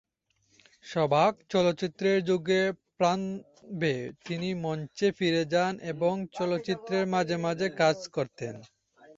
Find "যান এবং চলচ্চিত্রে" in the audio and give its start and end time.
5.53-6.97